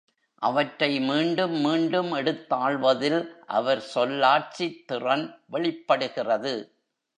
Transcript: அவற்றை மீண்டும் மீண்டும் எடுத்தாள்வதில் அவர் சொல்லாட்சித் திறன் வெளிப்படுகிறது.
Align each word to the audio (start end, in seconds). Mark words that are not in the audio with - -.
அவற்றை 0.41 0.99
மீண்டும் 0.99 1.51
மீண்டும் 1.51 2.11
எடுத்தாள்வதில் 2.11 3.43
அவர் 3.45 3.81
சொல்லாட்சித் 3.95 4.87
திறன் 4.87 5.39
வெளிப்படுகிறது. 5.45 6.75